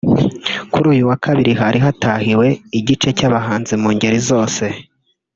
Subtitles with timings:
[0.71, 2.47] Kuri uyu wa Kabiri hari hatahiwe
[2.79, 4.63] igice cy’abahanzi mu ngeri zose